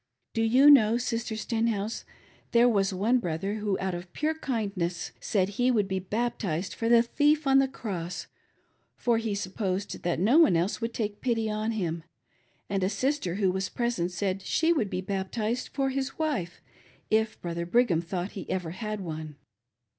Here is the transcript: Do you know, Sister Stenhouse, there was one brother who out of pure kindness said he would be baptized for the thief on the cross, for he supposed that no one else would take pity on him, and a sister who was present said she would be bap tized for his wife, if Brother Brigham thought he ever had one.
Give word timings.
Do 0.33 0.41
you 0.41 0.71
know, 0.71 0.97
Sister 0.97 1.35
Stenhouse, 1.35 2.05
there 2.53 2.67
was 2.67 2.91
one 2.91 3.19
brother 3.19 3.57
who 3.57 3.77
out 3.79 3.93
of 3.93 4.11
pure 4.13 4.33
kindness 4.33 5.11
said 5.19 5.49
he 5.49 5.69
would 5.69 5.87
be 5.87 5.99
baptized 5.99 6.73
for 6.73 6.89
the 6.89 7.03
thief 7.03 7.45
on 7.45 7.59
the 7.59 7.67
cross, 7.67 8.25
for 8.95 9.19
he 9.19 9.35
supposed 9.35 10.01
that 10.01 10.19
no 10.19 10.39
one 10.39 10.57
else 10.57 10.81
would 10.81 10.95
take 10.95 11.21
pity 11.21 11.51
on 11.51 11.69
him, 11.73 12.03
and 12.67 12.83
a 12.83 12.89
sister 12.89 13.35
who 13.35 13.51
was 13.51 13.69
present 13.69 14.11
said 14.11 14.41
she 14.41 14.73
would 14.73 14.89
be 14.89 15.01
bap 15.01 15.31
tized 15.33 15.69
for 15.69 15.91
his 15.91 16.17
wife, 16.17 16.61
if 17.11 17.39
Brother 17.39 17.67
Brigham 17.67 18.01
thought 18.01 18.31
he 18.31 18.49
ever 18.49 18.71
had 18.71 19.01
one. 19.01 19.35